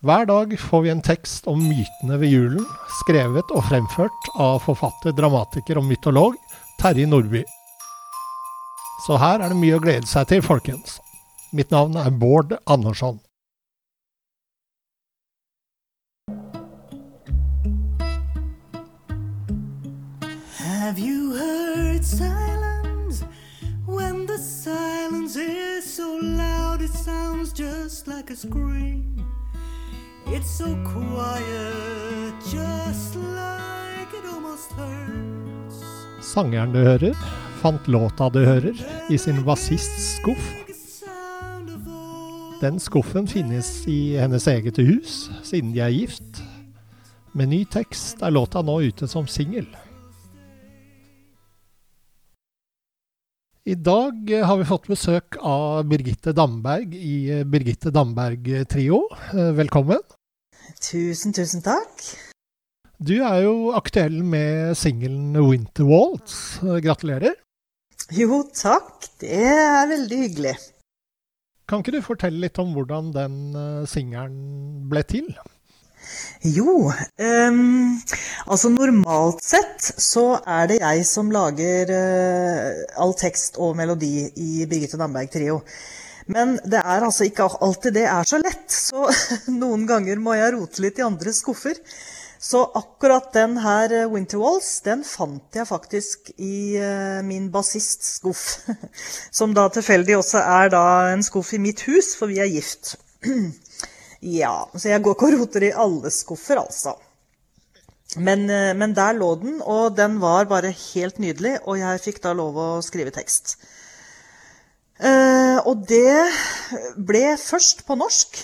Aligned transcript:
Hver 0.00 0.24
dag 0.24 0.60
får 0.60 0.80
vi 0.82 0.88
en 0.88 1.02
tekst 1.04 1.46
om 1.46 1.58
mytene 1.60 2.16
ved 2.22 2.30
julen, 2.32 2.64
skrevet 3.02 3.50
og 3.52 3.66
fremført 3.68 4.28
av 4.40 4.62
forfatter, 4.64 5.12
dramatiker 5.12 5.76
og 5.76 5.84
mytolog 5.84 6.38
Terje 6.80 7.04
Nordby. 7.04 7.42
Så 9.04 9.18
her 9.20 9.44
er 9.44 9.52
det 9.52 9.58
mye 9.60 9.76
å 9.76 9.82
glede 9.84 10.08
seg 10.08 10.30
til, 10.30 10.40
folkens. 10.40 10.96
Mitt 11.52 11.68
navn 11.68 12.00
er 12.00 12.08
Bård 12.16 12.56
Andersson. 12.64 13.20
Have 20.64 20.96
you 20.96 21.36
heard 21.36 22.06
silence? 22.06 23.20
When 23.84 24.24
the 24.24 24.38
silence 24.38 25.36
is 25.36 25.84
so 25.84 26.16
loud, 26.16 26.80
it 26.80 26.96
sounds 26.96 27.52
just 27.52 28.08
like 28.08 28.30
a 28.30 28.36
scream. 28.36 29.20
It's 30.32 30.48
so 30.48 30.76
quiet, 30.86 32.34
just 32.44 33.16
like 33.16 34.14
it 34.14 34.24
almost 34.32 34.70
hurts. 34.78 35.80
Sangeren 36.22 36.70
du 36.70 36.78
hører, 36.78 37.16
fant 37.58 37.88
låta 37.90 38.28
du 38.30 38.38
hører, 38.46 38.78
i 39.10 39.18
sin 39.18 39.40
bassists 39.42 40.20
skuff. 40.20 40.52
Den 42.60 42.78
skuffen 42.78 43.26
finnes 43.26 43.72
i 43.90 44.14
hennes 44.20 44.46
eget 44.46 44.78
hus, 44.78 45.16
siden 45.42 45.74
de 45.74 45.82
er 45.82 45.90
gift. 45.96 46.44
Med 47.34 47.50
ny 47.50 47.64
tekst 47.66 48.22
er 48.22 48.30
låta 48.30 48.62
nå 48.62 48.78
ute 48.86 49.10
som 49.10 49.26
singel. 49.26 49.66
I 53.66 53.74
dag 53.74 54.30
har 54.46 54.62
vi 54.62 54.70
fått 54.70 54.86
besøk 54.94 55.42
av 55.42 55.82
Birgitte 55.90 56.30
Damberg 56.38 56.94
i 56.94 57.42
Birgitte 57.42 57.90
Damberg 57.90 58.46
Trio. 58.70 59.02
Velkommen. 59.34 60.06
Tusen, 60.78 61.34
tusen 61.34 61.62
takk. 61.64 62.04
Du 63.00 63.14
er 63.24 63.42
jo 63.46 63.72
aktuell 63.72 64.20
med 64.22 64.76
singelen 64.76 65.32
'Winter 65.34 65.86
Waltz'. 65.88 66.60
Gratulerer. 66.84 67.34
Jo, 68.12 68.42
takk. 68.54 69.06
Det 69.20 69.30
er 69.32 69.88
veldig 69.88 70.18
hyggelig. 70.18 70.56
Kan 71.68 71.80
ikke 71.80 71.94
du 71.94 72.02
fortelle 72.02 72.42
litt 72.42 72.58
om 72.58 72.74
hvordan 72.74 73.12
den 73.14 73.34
eh, 73.54 73.86
singelen 73.86 74.88
ble 74.90 75.04
til? 75.06 75.28
Jo, 76.42 76.90
um, 76.90 78.00
altså 78.48 78.70
normalt 78.72 79.42
sett 79.44 79.84
så 80.00 80.40
er 80.48 80.70
det 80.70 80.78
jeg 80.80 81.04
som 81.06 81.30
lager 81.30 81.92
uh, 81.92 82.80
all 83.04 83.12
tekst 83.20 83.60
og 83.60 83.76
melodi 83.78 84.24
i 84.34 84.66
Birgitte 84.66 84.98
Damberg 84.98 85.30
Trio. 85.30 85.60
Men 86.30 86.56
det 86.64 86.80
er 86.80 87.04
altså 87.04 87.26
ikke 87.26 87.48
alltid 87.60 87.96
det 87.98 88.06
er 88.06 88.28
så 88.28 88.38
lett, 88.40 88.70
så 88.70 89.08
noen 89.62 89.86
ganger 89.88 90.20
må 90.22 90.36
jeg 90.38 90.54
rote 90.56 90.84
litt 90.84 91.00
i 91.00 91.06
andre 91.06 91.34
skuffer. 91.34 91.78
Så 92.40 92.62
akkurat 92.74 93.34
den 93.36 93.58
her 93.60 93.92
eh, 93.92 94.06
Winter 94.08 94.40
Walls, 94.40 94.68
den 94.86 95.02
fant 95.04 95.58
jeg 95.58 95.68
faktisk 95.68 96.30
i 96.40 96.78
eh, 96.80 97.18
min 97.26 97.50
bassistskuff. 97.52 98.44
Som 99.38 99.52
da 99.56 99.66
tilfeldig 99.74 100.16
også 100.16 100.40
er 100.40 100.72
da 100.72 100.84
en 101.10 101.24
skuff 101.26 101.52
i 101.52 101.60
mitt 101.60 101.84
hus, 101.84 102.14
for 102.16 102.32
vi 102.32 102.40
er 102.40 102.52
gift. 102.52 102.96
Ja, 104.20 104.68
så 104.76 104.90
jeg 104.90 105.00
går 105.00 105.14
ikke 105.14 105.28
og 105.30 105.38
roter 105.38 105.64
i 105.64 105.70
alle 105.72 106.10
skuffer, 106.12 106.58
altså. 106.60 106.92
Men, 108.20 108.42
eh, 108.52 108.74
men 108.76 108.92
der 108.92 109.14
lå 109.16 109.30
den, 109.40 109.62
og 109.64 109.96
den 109.96 110.18
var 110.20 110.44
bare 110.50 110.74
helt 110.76 111.16
nydelig, 111.22 111.54
og 111.64 111.78
jeg 111.80 112.02
fikk 112.04 112.20
da 112.26 112.34
lov 112.36 112.58
å 112.60 112.66
skrive 112.84 113.14
tekst. 113.16 113.56
Eh, 115.00 115.58
og 115.64 115.86
det 115.88 116.28
ble 117.00 117.24
først 117.40 117.86
på 117.88 117.96
norsk. 117.96 118.40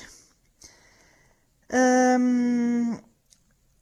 Um, 1.67 2.95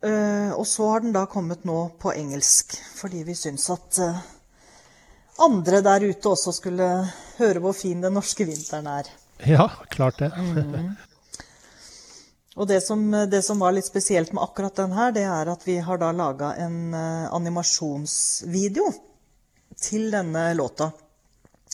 uh, 0.01 0.51
og 0.57 0.65
så 0.65 0.87
har 0.89 1.03
den 1.05 1.13
da 1.13 1.27
kommet 1.29 1.67
nå 1.69 1.77
på 2.01 2.15
engelsk, 2.17 2.73
fordi 2.97 3.21
vi 3.29 3.37
syns 3.37 3.67
at 3.75 3.99
uh, 4.01 4.23
andre 5.45 5.83
der 5.85 6.07
ute 6.09 6.33
også 6.33 6.55
skulle 6.57 6.89
høre 7.37 7.61
hvor 7.61 7.77
fin 7.77 8.01
den 8.01 8.17
norske 8.17 8.47
vinteren 8.49 8.89
er. 8.89 9.11
Ja, 9.45 9.69
klart 9.93 10.23
det. 10.23 10.33
Og 12.57 12.71
det 12.71 12.81
som, 12.87 13.05
det 13.29 13.43
som 13.45 13.61
var 13.61 13.77
litt 13.77 13.91
spesielt 13.91 14.33
med 14.33 14.47
akkurat 14.47 14.81
den 14.81 14.97
her, 14.97 15.13
det 15.13 15.27
er 15.29 15.53
at 15.53 15.69
vi 15.69 15.77
har 15.85 16.01
da 16.01 16.13
laga 16.15 16.55
en 16.65 16.95
animasjonsvideo 16.95 18.93
til 19.77 20.07
denne 20.15 20.53
låta. 20.57 20.93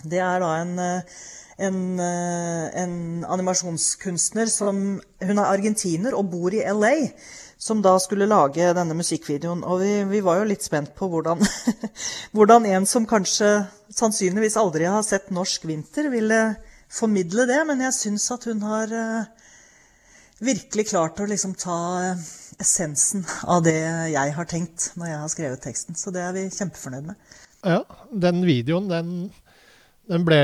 Det 0.03 0.21
er 0.23 0.41
da 0.41 0.55
en, 0.61 0.79
eh, 0.79 1.21
en, 1.67 2.01
eh, 2.01 2.83
en 2.83 3.25
animasjonskunstner 3.25 4.47
som 4.49 5.01
Hun 5.21 5.39
er 5.39 5.45
argentiner 5.45 6.15
og 6.17 6.31
bor 6.31 6.55
i 6.55 6.65
LA. 6.65 7.13
Som 7.61 7.83
da 7.83 7.99
skulle 7.99 8.25
lage 8.25 8.73
denne 8.73 8.97
musikkvideoen. 8.97 9.63
Og 9.65 9.81
vi, 9.83 10.05
vi 10.09 10.21
var 10.25 10.39
jo 10.39 10.49
litt 10.49 10.65
spent 10.65 10.95
på 10.97 11.11
hvordan, 11.13 11.45
hvordan 12.33 12.65
en 12.65 12.87
som 12.87 13.05
kanskje 13.05 13.67
sannsynligvis 13.93 14.57
aldri 14.57 14.87
har 14.89 15.03
sett 15.05 15.29
norsk 15.29 15.67
vinter, 15.69 16.09
ville 16.09 16.57
formidle 16.89 17.45
det. 17.51 17.61
Men 17.69 17.85
jeg 17.85 17.99
syns 17.99 18.31
at 18.33 18.49
hun 18.49 18.65
har 18.65 18.95
eh, 18.97 19.29
virkelig 20.41 20.89
klart 20.95 21.21
å 21.21 21.29
liksom 21.29 21.53
ta 21.61 22.17
essensen 22.61 23.27
av 23.45 23.63
det 23.65 23.77
jeg 24.13 24.33
har 24.37 24.49
tenkt 24.49 24.91
når 24.97 25.13
jeg 25.13 25.21
har 25.21 25.33
skrevet 25.35 25.65
teksten. 25.65 26.01
Så 26.01 26.13
det 26.17 26.25
er 26.25 26.35
vi 26.37 26.49
kjempefornøyd 26.49 27.13
med. 27.13 27.31
Ja, 27.61 27.83
den 28.25 28.41
videoen, 28.49 28.89
den, 28.89 29.13
den 30.11 30.27
ble 30.27 30.43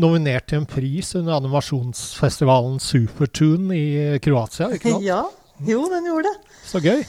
nominert 0.00 0.46
til 0.50 0.60
en 0.60 0.68
pris 0.70 1.14
under 1.18 1.40
animasjonsfestivalen 1.40 2.78
Supertune 2.82 3.74
i 3.74 4.18
Kroatia, 4.22 4.70
ikke 4.76 4.94
sant? 4.94 5.04
Ja, 5.06 5.24
jo, 5.66 5.84
den 5.90 6.06
gjorde 6.08 6.30
det. 6.30 6.56
Så 6.70 6.80
gøy. 6.84 7.02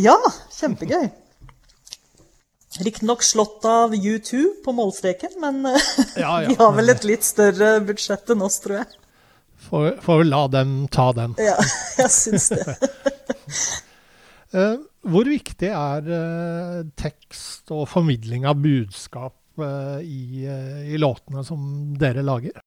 Ja, 0.00 0.16
kjempegøy. 0.54 1.08
Riktignok 2.84 3.22
slått 3.22 3.66
av 3.70 3.92
U2 3.94 4.40
på 4.64 4.74
målstreken, 4.74 5.36
men 5.42 5.60
eh, 5.70 5.88
Ja, 6.22 6.40
ja. 6.42 6.48
de 6.48 6.58
har 6.58 6.72
vel 6.74 6.94
et 6.94 7.06
litt 7.06 7.26
større 7.26 7.76
budsjett 7.86 8.30
enn 8.34 8.42
oss, 8.42 8.58
tror 8.64 8.80
jeg. 8.80 9.00
Får, 9.68 9.90
får 10.04 10.20
vel 10.22 10.32
la 10.32 10.42
dem 10.52 10.72
ta 10.92 11.10
den. 11.16 11.36
Ja, 11.40 11.58
jeg 12.02 12.14
syns 12.14 12.50
det. 12.54 12.78
Eh, 14.54 14.76
hvor 15.10 15.26
viktig 15.26 15.66
er 15.66 16.04
eh, 16.14 16.82
tekst 16.94 17.72
og 17.74 17.88
formidling 17.90 18.44
av 18.46 18.60
budskap 18.62 19.34
i, 19.62 20.44
eh, 20.48 20.94
i 20.94 20.98
låtene 20.98 21.44
som 21.46 21.94
dere 21.98 22.24
lager? 22.24 22.58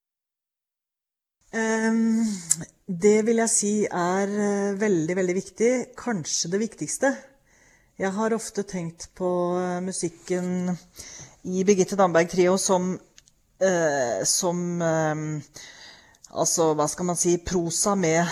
Um, 1.57 2.25
det 2.87 3.21
vil 3.27 3.39
jeg 3.39 3.51
si 3.51 3.71
er 3.87 4.31
eh, 4.31 4.77
veldig, 4.79 5.15
veldig 5.15 5.35
viktig. 5.37 5.71
Kanskje 5.97 6.51
det 6.53 6.61
viktigste. 6.61 7.13
Jeg 7.97 8.11
har 8.13 8.35
ofte 8.35 8.65
tenkt 8.67 9.09
på 9.17 9.29
eh, 9.57 9.79
musikken 9.81 10.75
i 11.47 11.63
Birgitte 11.65 11.97
Damberg 11.97 12.29
Trio 12.29 12.57
som, 12.61 12.91
uh, 13.63 14.19
som 14.27 14.81
eh, 14.81 15.25
Altså, 16.37 16.73
hva 16.75 16.85
skal 16.91 17.07
man 17.07 17.17
si 17.17 17.37
Prosa 17.39 17.93
med, 17.95 18.27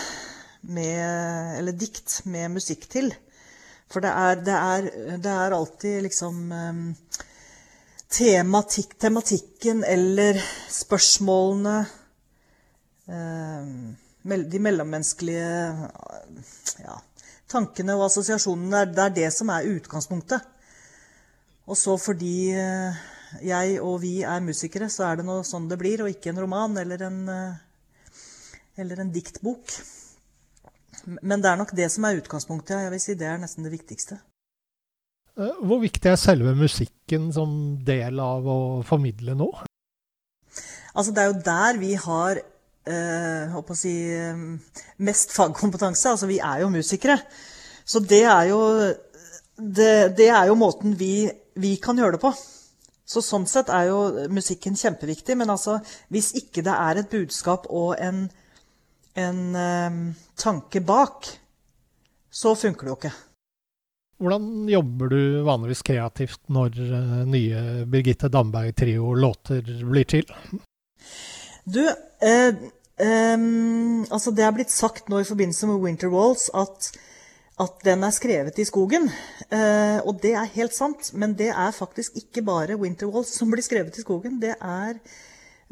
med 0.68 1.56
Eller 1.62 1.72
dikt 1.80 2.20
med 2.28 2.52
musikk 2.58 2.90
til. 2.92 3.08
For 3.90 4.04
det 4.04 4.12
er, 4.12 4.42
det 4.44 4.58
er, 4.58 4.90
det 5.24 5.32
er 5.32 5.56
alltid 5.56 6.04
liksom 6.04 6.52
eh, 6.52 7.24
tematikk, 8.16 8.96
tematikken 9.02 9.84
eller 9.84 10.40
spørsmålene 10.72 11.76
eh, 13.12 13.72
de 14.26 14.62
mellommenneskelige 14.64 15.50
ja, 16.82 16.96
tankene 17.52 17.98
og 17.98 18.08
assosiasjonene. 18.08 18.86
Det 18.94 19.04
er, 19.04 19.16
det 19.20 19.32
som 19.36 19.52
er 19.54 19.68
utgangspunktet. 19.76 20.48
Og 21.66 21.78
så 21.78 21.98
fordi 22.02 22.54
eh, 22.56 23.04
jeg 23.46 23.80
og 23.82 24.00
vi 24.04 24.20
er 24.24 24.46
musikere, 24.46 24.90
så 24.90 25.10
er 25.10 25.20
det 25.20 25.28
noe 25.28 25.46
sånn 25.46 25.68
det 25.70 25.80
blir, 25.82 26.04
og 26.04 26.12
ikke 26.14 26.32
en 26.32 26.42
roman 26.46 26.78
eller 26.82 27.06
en, 27.10 27.20
eh, 27.30 28.14
eller 28.82 29.04
en 29.04 29.12
diktbok. 29.14 29.76
Men 31.22 31.44
det 31.44 31.52
er 31.52 31.60
nok 31.60 31.76
det 31.78 31.92
som 31.94 32.08
er 32.08 32.22
utgangspunktet. 32.22 32.86
Jeg 32.86 32.96
vil 32.96 33.04
si 33.04 33.18
det 33.20 33.30
er 33.30 33.42
nesten 33.42 33.68
det 33.68 33.76
viktigste. 33.76 34.18
Eh, 35.36 35.56
Hvor 35.68 35.82
viktig 35.84 36.08
er 36.12 36.20
selve 36.20 36.56
musikken 36.56 37.32
som 37.36 37.76
del 37.86 38.20
av 38.24 38.46
å 38.48 38.60
formidle 38.88 39.36
nå? 39.36 39.50
Altså, 40.96 41.12
det 41.12 41.24
er 41.24 41.28
jo 41.28 41.42
der 41.44 41.80
vi 41.82 41.92
har 42.00 42.40
eh, 42.40 43.58
si, 43.76 43.96
eh, 44.16 44.46
mest 45.04 45.36
fagkompetanse. 45.36 46.14
Altså, 46.14 46.30
vi 46.32 46.40
er 46.40 46.64
jo 46.64 46.72
musikere. 46.72 47.20
Så 47.86 48.00
det 48.00 48.24
er 48.24 48.48
jo, 48.54 48.62
det, 49.60 50.16
det 50.18 50.30
er 50.32 50.48
jo 50.48 50.56
måten 50.56 50.96
vi, 50.98 51.28
vi 51.60 51.76
kan 51.84 52.00
gjøre 52.00 52.16
det 52.16 52.24
på. 52.24 52.32
Så 53.06 53.22
sånn 53.22 53.46
sett 53.46 53.68
er 53.70 53.92
jo 53.92 54.00
musikken 54.34 54.80
kjempeviktig. 54.80 55.36
Men 55.36 55.52
altså, 55.52 55.82
hvis 56.08 56.32
ikke 56.40 56.64
det 56.64 56.80
er 56.80 57.04
et 57.04 57.12
budskap 57.12 57.68
og 57.68 58.00
en, 58.00 58.30
en 59.20 59.46
eh, 59.68 60.02
tanke 60.40 60.80
bak, 60.80 61.28
så 62.32 62.56
funker 62.56 62.88
det 62.88 62.94
jo 62.96 63.02
ikke. 63.04 63.18
Hvordan 64.16 64.70
jobber 64.72 65.12
du 65.12 65.20
vanligvis 65.44 65.84
kreativt 65.84 66.40
når 66.48 66.78
eh, 66.86 67.18
nye 67.28 67.64
Birgitte 67.92 68.30
Damberg-trio-låter 68.32 69.66
blir 69.84 70.08
til? 70.08 70.30
Du, 71.68 71.82
eh, 72.24 72.56
eh, 73.04 73.44
altså 74.08 74.32
det 74.32 74.46
er 74.46 74.56
blitt 74.56 74.72
sagt 74.72 75.12
nå 75.12 75.20
i 75.20 75.28
forbindelse 75.28 75.68
med 75.68 75.84
Winter 75.84 76.14
Walls 76.14 76.48
at, 76.56 76.94
at 77.60 77.84
den 77.84 78.08
er 78.08 78.16
skrevet 78.16 78.62
i 78.62 78.68
skogen. 78.70 79.10
Eh, 79.50 80.00
og 80.06 80.22
det 80.24 80.32
er 80.40 80.54
helt 80.56 80.78
sant, 80.78 81.12
men 81.14 81.36
det 81.36 81.52
er 81.52 81.76
faktisk 81.76 82.16
ikke 82.24 82.46
bare 82.48 82.80
Winter 82.80 83.12
Walls 83.12 83.36
som 83.36 83.52
blir 83.52 83.66
skrevet 83.68 84.00
i 84.00 84.06
skogen. 84.06 84.40
Det 84.40 84.56
er 84.56 84.96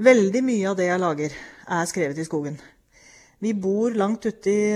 veldig 0.04 0.44
mye 0.44 0.68
av 0.74 0.80
det 0.82 0.92
jeg 0.92 1.00
lager, 1.00 1.40
er 1.80 1.88
skrevet 1.88 2.20
i 2.20 2.28
skogen. 2.28 2.60
Vi 3.44 3.56
bor 3.56 3.96
langt 3.96 4.26
ute 4.28 4.52
i, 4.52 4.68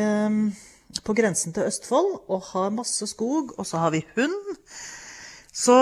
på 1.04 1.16
grensen 1.18 1.54
til 1.56 1.68
Østfold 1.68 2.28
og 2.28 2.50
har 2.52 2.74
masse 2.76 3.08
skog, 3.10 3.54
og 3.58 3.68
så 3.68 3.82
har 3.84 3.94
vi 3.96 4.06
hund. 4.16 4.36
Så 5.54 5.78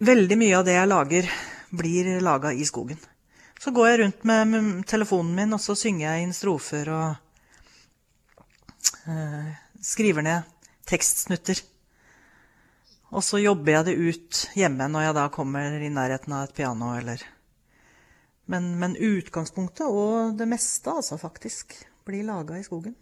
veldig 0.00 0.38
mye 0.40 0.58
av 0.58 0.66
det 0.66 0.76
jeg 0.76 0.90
lager, 0.90 1.30
blir 1.70 2.20
laga 2.24 2.52
i 2.52 2.66
skogen. 2.66 2.98
Så 3.60 3.74
går 3.76 3.88
jeg 3.88 3.98
rundt 4.00 4.22
med, 4.24 4.86
telefonen 4.88 5.34
min, 5.36 5.52
og 5.52 5.60
så 5.60 5.76
synger 5.76 6.06
jeg 6.06 6.24
inn 6.24 6.32
strofer 6.32 6.88
og 6.94 7.10
eh, 9.04 9.50
skriver 9.84 10.24
ned 10.24 10.48
tekstsnutter. 10.88 11.60
Og 13.10 13.24
så 13.26 13.40
jobber 13.42 13.74
jeg 13.74 13.88
det 13.88 13.98
ut 13.98 14.40
hjemme 14.56 14.86
når 14.88 15.08
jeg 15.08 15.18
da 15.18 15.26
kommer 15.34 15.76
i 15.76 15.90
nærheten 15.92 16.34
av 16.36 16.46
et 16.46 16.56
piano 16.56 16.94
eller 16.96 17.22
Men, 18.50 18.72
men 18.80 18.96
utgangspunktet 18.96 19.86
og 19.86 20.34
det 20.38 20.48
meste, 20.50 20.90
altså, 20.90 21.18
faktisk, 21.20 21.76
blir 22.02 22.24
laga 22.26 22.56
i 22.58 22.64
skogen. 22.66 22.96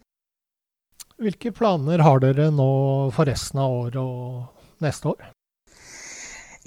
Hvilke 1.19 1.51
planer 1.51 1.99
har 1.99 2.21
dere 2.23 2.47
nå 2.55 2.69
for 3.11 3.27
resten 3.27 3.59
av 3.59 3.73
året 3.75 3.99
og 3.99 4.83
neste 4.83 5.11
år? 5.11 5.25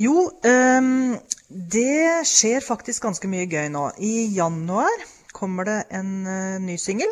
Jo, 0.01 0.27
ehm, 0.45 1.17
det 1.49 2.25
skjer 2.29 2.65
faktisk 2.65 3.07
ganske 3.07 3.31
mye 3.33 3.47
gøy 3.49 3.71
nå. 3.73 3.87
I 3.97 4.29
januar 4.37 5.07
kommer 5.33 5.69
det 5.69 5.79
en 5.97 6.13
eh, 6.29 6.61
ny 6.61 6.77
singel. 6.77 7.09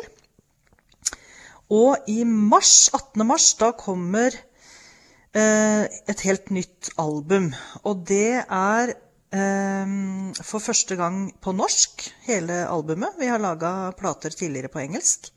Og 1.73 2.09
i 2.13 2.21
mars, 2.29 2.91
18. 2.93 3.25
mars, 3.25 3.49
da 3.57 3.71
kommer 3.73 4.37
eh, 4.37 5.83
et 6.13 6.25
helt 6.27 6.53
nytt 6.53 6.91
album. 7.01 7.55
Og 7.81 8.05
det 8.05 8.43
er 8.43 8.93
ehm, 9.33 10.33
for 10.37 10.61
første 10.61 10.99
gang 10.99 11.23
på 11.41 11.57
norsk, 11.57 12.05
hele 12.29 12.67
albumet. 12.67 13.17
Vi 13.17 13.33
har 13.33 13.41
laga 13.41 13.95
plater 13.97 14.29
tidligere 14.29 14.69
på 14.69 14.85
engelsk. 14.85 15.31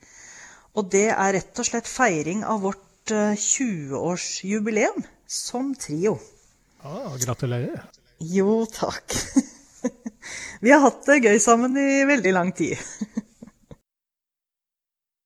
Og 0.75 0.89
det 0.91 1.07
er 1.13 1.35
rett 1.37 1.61
og 1.63 1.67
slett 1.69 1.87
feiring 1.91 2.43
av 2.47 2.65
vårt 2.65 3.13
eh, 3.15 3.35
20-årsjubileum 3.39 5.05
som 5.31 5.73
trio. 5.79 6.17
Ah, 6.85 7.15
gratulerer. 7.21 7.85
Jo, 8.21 8.65
takk. 8.71 9.15
Vi 10.65 10.73
har 10.73 10.83
hatt 10.83 11.05
det 11.07 11.21
gøy 11.25 11.39
sammen 11.43 11.77
i 11.79 12.05
veldig 12.09 12.35
lang 12.37 12.55
tid. 12.57 12.79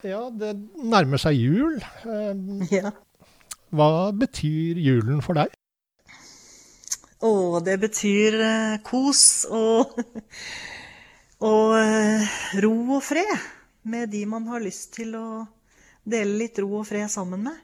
Ja, 0.06 0.28
det 0.30 0.52
nærmer 0.78 1.18
seg 1.18 1.34
jul. 1.34 1.80
Eh, 2.06 2.68
Ja. 2.70 2.92
Hva 3.74 4.12
betyr 4.14 4.78
julen 4.78 5.18
for 5.26 5.34
deg? 5.34 5.50
Å, 7.18 7.58
det 7.66 7.74
betyr 7.82 8.36
eh, 8.38 8.76
kos 8.86 9.42
og, 9.50 9.98
og 11.50 11.74
eh, 11.80 12.30
ro 12.62 12.72
og 13.00 13.02
fred 13.02 13.34
med 13.90 14.12
de 14.12 14.24
man 14.28 14.46
har 14.52 14.64
lyst 14.64 14.92
til 14.98 15.14
å 15.18 15.28
dele 16.08 16.38
litt 16.44 16.58
ro 16.62 16.80
og 16.80 16.86
fred 16.88 17.10
sammen 17.12 17.44
med. 17.48 17.56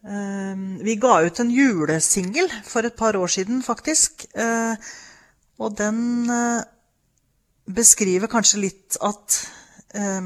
Eh, 0.00 0.56
vi 0.84 0.96
ga 0.96 1.20
ut 1.26 1.40
en 1.42 1.52
julesingel 1.52 2.48
for 2.64 2.86
et 2.88 2.96
par 2.96 3.16
år 3.16 3.28
siden, 3.28 3.62
faktisk. 3.62 4.26
eh, 4.34 4.76
og 5.60 5.76
den 5.76 6.30
eh, 6.30 6.62
beskriver 7.68 8.30
kanskje 8.32 8.62
litt 8.64 8.96
at 9.04 9.36
eh, 9.94 10.20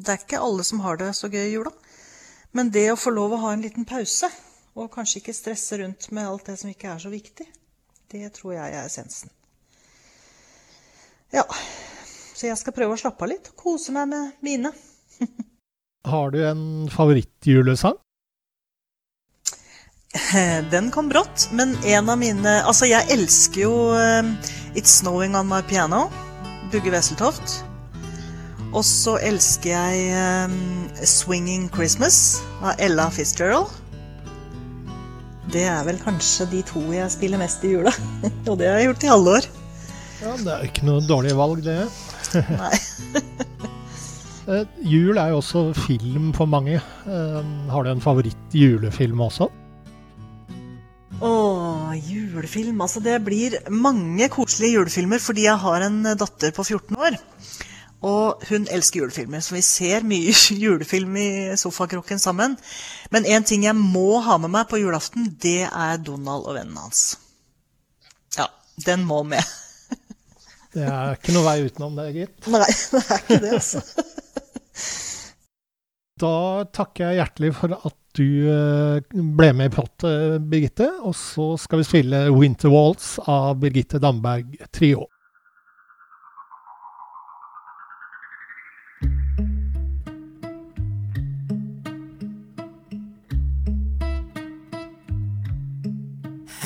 det 0.00 0.14
er 0.14 0.22
ikke 0.22 0.40
alle 0.40 0.64
som 0.64 0.80
har 0.80 0.96
det 1.00 1.12
så 1.16 1.28
gøy 1.28 1.44
i 1.44 1.52
jula. 1.52 1.72
Men 2.56 2.72
det 2.72 2.88
å 2.92 3.00
få 3.00 3.12
lov 3.12 3.36
å 3.36 3.42
ha 3.44 3.52
en 3.52 3.64
liten 3.64 3.84
pause, 3.84 4.30
og 4.78 4.92
kanskje 4.94 5.20
ikke 5.20 5.36
stresse 5.36 5.78
rundt 5.80 6.10
med 6.14 6.28
alt 6.28 6.48
det 6.48 6.56
som 6.60 6.70
ikke 6.70 6.94
er 6.94 7.02
så 7.02 7.12
viktig, 7.12 7.46
det 8.08 8.30
tror 8.38 8.54
jeg 8.54 8.72
er 8.72 8.86
essensen. 8.86 9.32
Ja, 11.34 11.44
så 12.38 12.46
jeg 12.46 12.58
skal 12.60 12.74
prøve 12.76 12.94
å 12.94 13.00
slappe 13.00 13.26
av 13.26 13.32
litt 13.32 13.48
og 13.50 13.58
kose 13.58 13.94
meg 13.94 14.10
med 14.12 14.44
mine. 14.46 14.70
Har 16.12 16.30
du 16.30 16.38
en 16.46 16.62
favorittjulesang? 16.92 17.98
Den 20.72 20.88
kom 20.94 21.10
brått, 21.10 21.50
men 21.52 21.74
en 21.84 22.08
av 22.08 22.16
mine 22.18 22.52
Altså, 22.64 22.86
jeg 22.88 23.10
elsker 23.12 23.60
jo 23.60 23.72
eh, 23.92 24.30
It's 24.72 24.94
Snowing 25.02 25.36
On 25.36 25.46
My 25.50 25.60
Piano, 25.66 26.06
Bugge 26.72 26.94
Wesseltoft. 26.94 27.58
Og 28.68 28.84
så 28.84 29.16
elsker 29.24 29.72
jeg 29.72 30.48
um, 30.48 30.56
Swinging 31.00 31.68
Christmas 31.72 32.38
av 32.60 32.80
Ella 32.84 33.08
Fitzgerald. 33.12 33.72
Det 35.48 35.64
er 35.64 35.86
vel 35.88 36.00
kanskje 36.02 36.48
de 36.50 36.60
to 36.68 36.82
jeg 36.92 37.08
spiller 37.14 37.40
mest 37.40 37.64
i 37.64 37.72
jula. 37.72 37.92
Og 38.50 38.58
det 38.60 38.68
har 38.68 38.80
jeg 38.80 38.90
gjort 38.90 39.06
i 39.06 39.12
alle 39.14 39.36
år. 39.38 39.48
Ja, 40.18 40.34
Det 40.36 40.52
er 40.52 40.66
ikke 40.68 40.88
noe 40.88 41.04
dårlig 41.08 41.32
valg, 41.38 41.64
det. 41.64 41.78
Nei. 42.34 42.74
Eh, 44.48 44.64
Jul 44.80 45.18
er 45.20 45.28
jo 45.28 45.42
også 45.42 45.60
film 45.76 46.30
for 46.32 46.48
mange. 46.48 46.78
Eh, 46.80 47.48
Har 47.68 47.84
du 47.84 47.90
en 47.90 48.00
favoritt-julefilm 48.00 49.20
også? 49.20 49.50
Å, 51.20 51.32
julefilm. 52.00 52.80
Altså, 52.80 53.02
det 53.04 53.18
blir 53.26 53.58
mange 53.68 54.30
koselige 54.32 54.78
julefilmer 54.78 55.20
fordi 55.20 55.44
jeg 55.44 55.60
har 55.60 55.84
en 55.84 56.00
datter 56.16 56.56
på 56.56 56.64
14 56.64 56.96
år. 56.96 57.18
Og 58.08 58.48
hun 58.48 58.64
elsker 58.72 59.02
julefilmer, 59.02 59.44
så 59.44 59.58
vi 59.58 59.62
ser 59.68 60.08
mye 60.08 60.32
julefilm 60.64 61.20
i 61.20 61.28
sofakroken 61.60 62.16
sammen. 62.22 62.56
Men 63.12 63.28
en 63.28 63.44
ting 63.44 63.68
jeg 63.68 63.76
må 63.76 64.22
ha 64.24 64.40
med 64.40 64.54
meg 64.56 64.72
på 64.72 64.80
julaften, 64.80 65.28
det 65.44 65.66
er 65.68 66.00
Donald 66.00 66.48
og 66.48 66.56
vennene 66.56 66.86
hans. 66.88 67.18
Ja, 68.38 68.48
den 68.86 69.04
må 69.04 69.24
med. 69.28 69.44
Det 70.74 70.84
er 70.84 71.16
ikke 71.16 71.34
noe 71.34 71.46
vei 71.46 71.58
utenom 71.64 71.96
det, 71.98 72.08
gitt. 72.16 72.48
Nei, 72.52 72.66
det 72.68 73.02
er 73.04 73.22
ikke 73.22 73.42
det, 73.44 73.52
altså. 73.60 73.84
Da 76.18 76.64
takker 76.74 77.12
jeg 77.12 77.20
hjertelig 77.20 77.52
for 77.54 77.74
at 77.76 77.94
du 78.18 78.48
eh, 78.50 79.20
ble 79.38 79.52
med 79.54 79.70
i 79.70 79.74
plottet, 79.76 80.42
Birgitte. 80.50 80.88
Og 81.06 81.14
så 81.14 81.52
skal 81.62 81.78
vi 81.78 81.86
spille 81.86 82.24
'Winter 82.32 82.72
Waltz' 82.74 83.20
av 83.22 83.60
Birgitte 83.62 84.00
Damberg 84.02 84.58
Trio. 84.74 85.06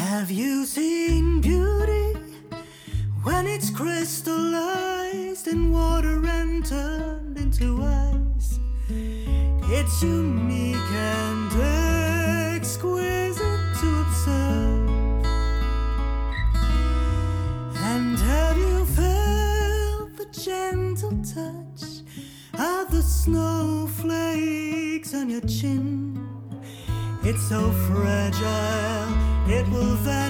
Have 0.00 0.30
you 0.30 0.64
seen 0.64 1.01
crystallized 3.74 5.48
in 5.48 5.72
water 5.72 6.24
and 6.26 6.64
turned 6.64 7.36
into 7.38 7.82
ice? 7.82 8.60
It's 9.68 10.02
unique 10.02 10.76
and 10.76 11.52
exquisite 12.56 13.74
to 13.80 14.00
observe. 14.00 14.90
And 17.76 18.18
have 18.18 18.58
you 18.58 18.84
felt 18.84 20.16
the 20.16 20.26
gentle 20.32 21.22
touch 21.22 22.02
of 22.54 22.90
the 22.90 23.02
snowflakes 23.02 25.14
on 25.14 25.30
your 25.30 25.40
chin? 25.42 26.18
It's 27.24 27.48
so 27.48 27.70
fragile, 27.86 29.08
it 29.48 29.68
will 29.68 29.94
vanish 29.96 30.21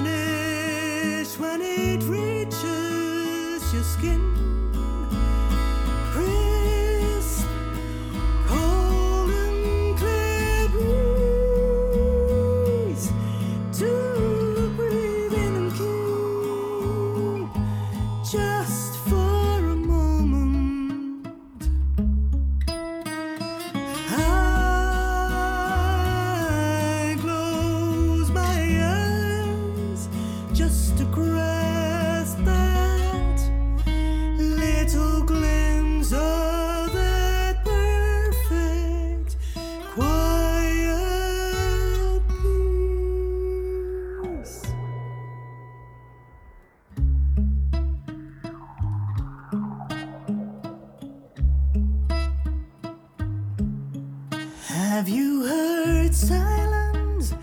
Have 55.03 55.11
you 55.11 55.45
heard 55.45 56.15
silence? 56.15 57.33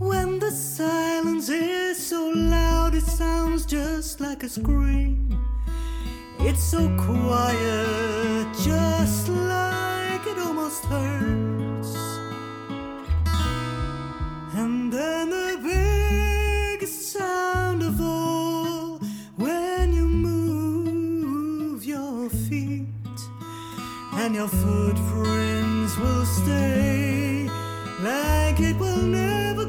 When 0.00 0.40
the 0.40 0.50
silence 0.50 1.48
is 1.48 2.04
so 2.04 2.32
loud, 2.34 2.96
it 2.96 3.04
sounds 3.04 3.64
just 3.64 4.20
like 4.20 4.42
a 4.42 4.48
scream. 4.48 5.38
It's 6.40 6.64
so 6.64 6.80
quiet, 6.98 8.48
just 8.60 9.28
like 9.28 10.26
it 10.26 10.36
almost 10.36 10.84
hurts. 10.86 11.94
And 14.54 14.92
then 14.92 15.30
the 15.30 15.60
biggest 15.62 17.12
sound 17.12 17.84
of 17.84 18.00
all 18.00 18.98
when 19.36 19.94
you 19.94 20.08
move 20.08 21.84
your 21.84 22.28
feet 22.30 22.88
and 24.14 24.34
your 24.34 24.48
footprints 24.48 25.45
will 25.98 26.24
stay 26.24 27.48
like 28.00 28.60
it 28.60 28.76
will 28.78 29.02
never 29.02 29.65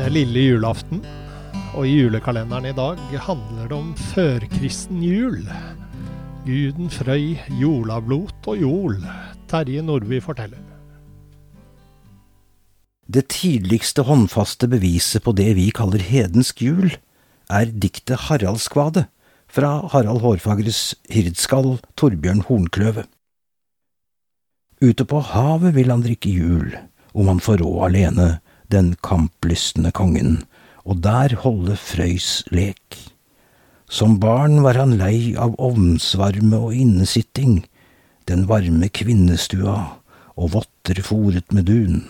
Det 0.00 0.06
er 0.08 0.14
lille 0.14 0.42
julaften, 0.46 1.02
og 1.76 1.84
i 1.84 1.98
julekalenderen 1.98 2.70
i 2.70 2.72
dag 2.72 3.00
handler 3.20 3.66
det 3.68 3.76
om 3.76 3.90
førkristen 4.14 5.02
jul. 5.04 5.42
Guden 6.46 6.88
Frøy, 6.88 7.34
jolablot 7.60 8.48
og 8.48 8.62
jol. 8.62 8.96
Terje 9.52 9.84
Nordby 9.84 10.22
forteller. 10.24 10.64
Det 13.04 13.26
tidligste 13.28 14.08
håndfaste 14.08 14.72
beviset 14.72 15.20
på 15.20 15.36
det 15.36 15.50
vi 15.60 15.68
kaller 15.68 16.00
hedensk 16.00 16.64
jul, 16.64 16.96
er 17.52 17.68
diktet 17.68 18.30
Haraldskvadet 18.30 19.04
fra 19.52 19.82
Harald 19.92 20.24
Hårfagres 20.24 20.94
Hirdskall 21.12 21.74
Torbjørn 22.00 22.46
Hornkløve. 22.48 23.04
Ute 24.80 25.04
på 25.04 25.20
havet 25.36 25.76
vil 25.76 25.92
han 25.92 26.08
drikke 26.08 26.32
jul, 26.32 26.78
om 27.12 27.28
han 27.28 27.44
får 27.44 27.60
råd 27.60 27.90
alene, 27.92 28.38
den 28.72 28.94
kamplystne 29.04 29.92
kongen, 29.92 30.44
og 30.84 31.02
der 31.04 31.34
holde 31.42 31.76
Frøys 31.76 32.44
lek. 32.54 32.98
Som 33.90 34.20
barn 34.22 34.60
var 34.62 34.78
han 34.78 34.94
lei 35.00 35.34
av 35.34 35.56
ovnsvarme 35.58 36.60
og 36.68 36.76
innesitting, 36.78 37.64
den 38.30 38.46
varme 38.46 38.86
kvinnestua 38.94 39.76
og 40.38 40.52
votter 40.54 41.02
fòret 41.02 41.50
med 41.52 41.66
dun. 41.66 42.04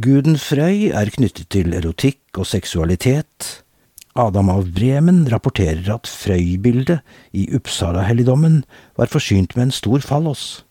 Guden 0.00 0.38
Frøy 0.40 0.88
er 0.96 1.12
knyttet 1.12 1.50
til 1.52 1.74
erotikk 1.76 2.40
og 2.40 2.48
seksualitet. 2.48 3.62
Adam 4.16 4.48
av 4.48 4.70
Bremen 4.72 5.26
rapporterer 5.28 5.84
at 5.92 6.08
Frøy-bildet 6.08 7.04
i 7.36 7.44
Uppsala-helligdommen 7.52 8.62
var 8.96 9.12
forsynt 9.12 9.52
med 9.56 9.68
en 9.68 9.74
stor 9.76 10.00
fallos. 10.00 10.64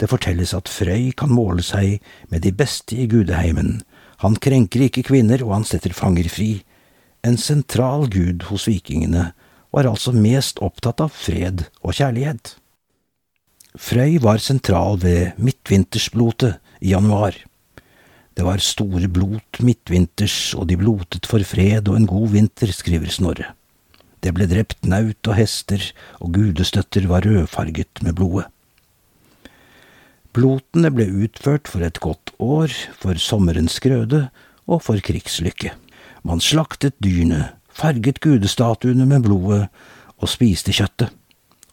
Det 0.00 0.08
fortelles 0.10 0.54
at 0.56 0.70
Frøy 0.70 1.12
kan 1.16 1.32
måle 1.32 1.64
seg 1.64 2.00
med 2.32 2.42
de 2.46 2.52
beste 2.54 2.96
i 2.98 3.06
gudeheimen. 3.10 3.80
Han 4.22 4.38
krenker 4.38 4.86
ikke 4.86 5.06
kvinner, 5.10 5.42
og 5.42 5.56
han 5.58 5.68
setter 5.68 5.94
fanger 5.96 6.28
fri. 6.30 6.62
En 7.26 7.38
sentral 7.38 8.08
gud 8.10 8.48
hos 8.50 8.68
vikingene 8.70 9.30
var 9.72 9.88
altså 9.88 10.12
mest 10.14 10.60
opptatt 10.62 11.00
av 11.02 11.14
fred 11.14 11.66
og 11.82 11.96
kjærlighet. 11.96 12.56
Frøy 13.78 14.18
var 14.20 14.42
sentral 14.42 14.98
ved 15.00 15.38
midtvintersblotet 15.40 16.58
i 16.84 16.92
januar. 16.92 17.38
Det 18.36 18.44
var 18.44 18.60
store 18.64 19.08
blot 19.12 19.60
midtvinters, 19.64 20.54
og 20.56 20.68
de 20.68 20.76
blotet 20.80 21.28
for 21.28 21.44
fred 21.44 21.88
og 21.88 21.96
en 21.96 22.08
god 22.08 22.32
vinter, 22.32 22.72
skriver 22.72 23.12
Snorre. 23.12 23.52
Det 24.22 24.32
ble 24.36 24.46
drept 24.48 24.86
naut 24.86 25.28
og 25.28 25.36
hester, 25.36 25.82
og 26.20 26.32
gudestøtter 26.36 27.08
var 27.10 27.26
rødfarget 27.26 28.04
med 28.04 28.16
blodet. 28.16 28.48
Blotene 30.32 30.88
ble 30.88 31.04
utført 31.26 31.68
for 31.68 31.84
et 31.84 31.98
godt 32.00 32.32
år, 32.40 32.72
for 32.96 33.18
sommerens 33.20 33.76
grøde 33.84 34.30
og 34.64 34.80
for 34.86 35.00
krigslykke. 35.04 35.74
Man 36.24 36.40
slaktet 36.40 36.96
dyrene, 37.04 37.50
farget 37.68 38.22
gudestatuene 38.24 39.04
med 39.08 39.26
blodet 39.26 39.66
og 40.16 40.30
spiste 40.32 40.72
kjøttet. 40.72 41.12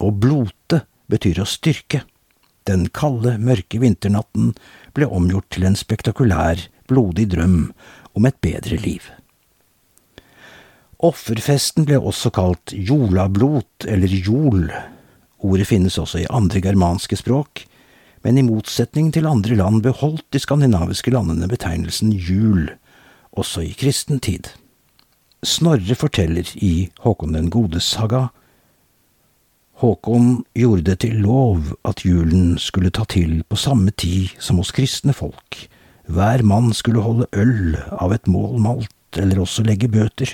Og 0.03 0.19
blote 0.19 0.81
betyr 1.11 1.39
å 1.43 1.47
styrke. 1.47 2.03
Den 2.67 2.89
kalde, 2.91 3.37
mørke 3.39 3.79
vinternatten 3.79 4.51
ble 4.95 5.07
omgjort 5.07 5.47
til 5.55 5.69
en 5.69 5.79
spektakulær, 5.79 6.67
blodig 6.91 7.29
drøm 7.31 7.71
om 8.17 8.27
et 8.27 8.37
bedre 8.43 8.75
liv. 8.83 9.07
Offerfesten 10.99 11.87
ble 11.87 11.95
også 11.95 12.31
kalt 12.35 12.73
jolablot 12.75 13.87
eller 13.87 14.11
jol. 14.11 14.67
Ordet 15.39 15.69
finnes 15.69 15.95
også 16.01 16.25
i 16.25 16.27
andre 16.27 16.59
germanske 16.59 17.15
språk, 17.21 17.63
men 18.23 18.37
i 18.37 18.45
motsetning 18.45 19.11
til 19.15 19.27
andre 19.29 19.55
land 19.59 19.83
beholdt 19.85 20.25
de 20.33 20.41
skandinaviske 20.41 21.13
landene 21.13 21.47
betegnelsen 21.51 22.11
jul, 22.11 22.69
også 23.31 23.63
i 23.67 23.75
kristen 23.77 24.19
tid. 24.19 24.51
Snorre 25.45 25.95
forteller 25.95 26.49
i 26.59 26.89
Håkon 27.05 27.37
den 27.37 27.47
godes 27.53 27.87
saga 27.87 28.27
Håkon 29.79 30.41
gjorde 30.59 30.83
det 30.89 30.97
til 31.05 31.21
lov 31.23 31.69
at 31.87 32.01
julen 32.03 32.57
skulle 32.59 32.91
ta 32.91 33.05
til 33.07 33.45
på 33.47 33.55
samme 33.55 33.93
tid 33.95 34.33
som 34.43 34.57
hos 34.59 34.73
kristne 34.75 35.15
folk. 35.15 35.55
Hver 36.11 36.43
mann 36.43 36.73
skulle 36.75 37.05
holde 37.05 37.29
øl 37.31 37.77
av 37.95 38.11
et 38.11 38.27
mål 38.27 38.57
malt, 38.59 38.91
eller 39.15 39.39
også 39.39 39.63
legge 39.63 39.87
bøter, 39.87 40.33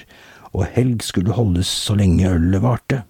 og 0.49 0.65
helg 0.73 1.05
skulle 1.05 1.37
holdes 1.37 1.69
så 1.69 1.93
lenge 1.99 2.25
ølet 2.25 2.63
varte. 2.63 3.03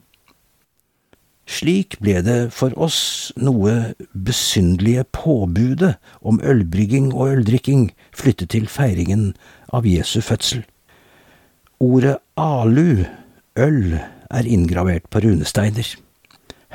Slik 1.46 2.00
ble 2.02 2.22
det 2.26 2.38
for 2.58 2.74
oss 2.82 3.32
noe 3.38 3.94
besynderlige 4.12 5.06
påbudet 5.14 5.94
om 6.26 6.40
ølbrygging 6.42 7.12
og 7.14 7.36
øldrikking 7.36 7.92
flyttet 8.18 8.50
til 8.56 8.66
feiringen 8.72 9.36
av 9.70 9.86
Jesu 9.86 10.20
fødsel. 10.26 10.64
Ordet 11.84 12.18
alu, 12.40 13.06
øl, 13.62 14.00
er 14.34 14.50
inngravert 14.50 15.06
på 15.14 15.22
runesteiner. 15.22 15.86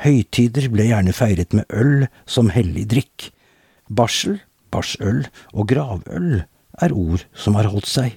Høytider 0.01 0.69
ble 0.71 0.87
gjerne 0.87 1.13
feiret 1.13 1.51
med 1.53 1.67
øl 1.75 2.07
som 2.25 2.49
hellig 2.55 2.87
drikk. 2.93 3.27
Barsel, 3.91 4.39
barsøl 4.71 5.25
og 5.51 5.67
gravøl 5.67 6.45
er 6.81 6.95
ord 6.95 7.27
som 7.35 7.59
har 7.59 7.67
holdt 7.69 7.91
seg. 7.91 8.15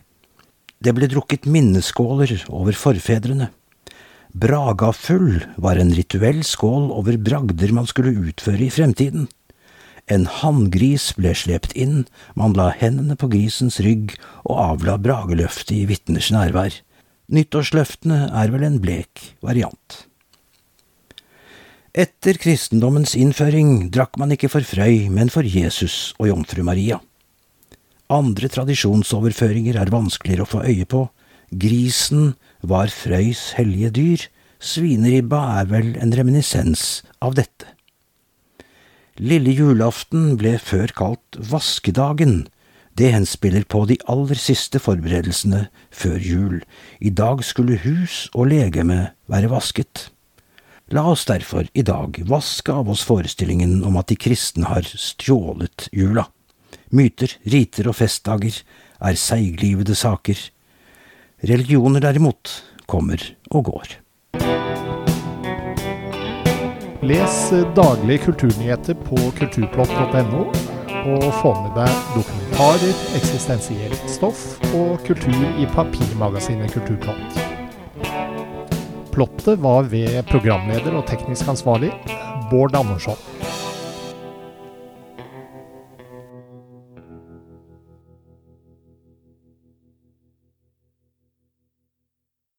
Det 0.79 0.95
ble 0.95 1.09
drukket 1.11 1.49
minneskåler 1.51 2.37
over 2.53 2.77
forfedrene. 2.79 3.51
Bragafull 4.35 5.45
var 5.63 5.79
en 5.79 5.93
rituell 5.95 6.41
skål 6.43 6.89
over 6.91 7.15
bragder 7.23 7.71
man 7.71 7.87
skulle 7.87 8.17
utføre 8.19 8.67
i 8.67 8.73
fremtiden. 8.75 9.29
En 10.11 10.27
hanngris 10.27 11.13
ble 11.15 11.31
slept 11.39 11.77
inn, 11.79 12.03
man 12.35 12.57
la 12.59 12.73
hendene 12.75 13.15
på 13.15 13.31
grisens 13.31 13.79
rygg 13.85 14.17
og 14.43 14.59
avla 14.59 14.99
brageløftet 14.99 15.77
i 15.77 15.85
vitners 15.87 16.33
nærvær. 16.35 16.75
Nyttårsløftene 17.31 18.27
er 18.35 18.51
vel 18.51 18.67
en 18.67 18.81
blek 18.83 19.23
variant. 19.39 20.03
Etter 21.95 22.35
kristendommens 22.43 23.15
innføring 23.15 23.93
drakk 23.95 24.19
man 24.19 24.35
ikke 24.35 24.51
for 24.51 24.67
Frøy, 24.67 25.07
men 25.15 25.31
for 25.31 25.47
Jesus 25.47 26.11
og 26.19 26.33
jomfru 26.33 26.67
Maria. 26.67 26.99
Andre 28.11 28.51
tradisjonsoverføringer 28.51 29.79
er 29.79 29.95
vanskeligere 29.95 30.43
å 30.43 30.51
få 30.57 30.67
øye 30.67 30.91
på. 30.91 31.07
Grisen 31.51 32.35
var 32.63 32.93
Frøys 32.93 33.53
hellige 33.59 33.91
dyr, 33.91 34.27
svineribba 34.61 35.43
er 35.61 35.69
vel 35.71 35.95
en 36.01 36.15
reminiscens 36.17 37.03
av 37.21 37.37
dette. 37.37 37.69
Lille 39.21 39.53
julaften 39.55 40.35
ble 40.41 40.57
før 40.59 40.91
kalt 40.97 41.39
vaskedagen. 41.39 42.49
Det 42.99 43.13
henspiller 43.15 43.67
på 43.67 43.85
de 43.91 43.99
aller 44.11 44.39
siste 44.39 44.81
forberedelsene 44.83 45.69
før 45.95 46.19
jul. 46.19 46.57
I 46.99 47.11
dag 47.11 47.45
skulle 47.47 47.79
hus 47.85 48.29
og 48.35 48.51
legeme 48.51 49.15
være 49.31 49.51
vasket. 49.51 50.09
La 50.95 51.07
oss 51.11 51.25
derfor 51.25 51.67
i 51.75 51.83
dag 51.87 52.19
vaske 52.29 52.73
av 52.73 52.91
oss 52.93 53.05
forestillingen 53.07 53.85
om 53.87 53.97
at 53.97 54.11
de 54.11 54.19
kristne 54.21 54.69
har 54.69 54.85
stjålet 54.85 55.89
jula. 55.95 56.27
Myter, 56.95 57.33
riter 57.47 57.89
og 57.91 57.97
festdager 57.99 58.61
er 59.01 59.19
seiglivede 59.19 59.97
saker. 59.99 60.39
Religioner 61.45 62.01
derimot 62.01 62.51
kommer 62.89 63.21
og 63.53 63.67
går. 63.67 63.91
Les 67.05 67.35
daglige 67.77 68.23
kulturnyheter 68.23 68.97
på 69.05 69.19
kulturplott.no, 69.37 70.47
og 71.05 71.27
få 71.43 71.53
med 71.59 71.77
deg 71.77 71.99
dokumentarer, 72.15 72.95
eksistensielt 73.19 74.09
stoff 74.09 74.57
og 74.73 75.05
kultur 75.05 75.45
i 75.61 75.69
papirmagasinet 75.75 76.73
Kulturplott. 76.73 77.37
Plottet 79.13 79.61
var 79.61 79.85
ved 79.93 80.23
programleder 80.33 80.97
og 80.97 81.05
teknisk 81.13 81.53
ansvarlig 81.53 81.93
Bård 82.49 82.73
Andersson. 82.81 83.21